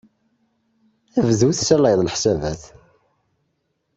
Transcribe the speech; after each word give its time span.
Bdu 1.27 1.49
tessalayeḍ 1.57 2.01
leḥsabat. 2.03 2.61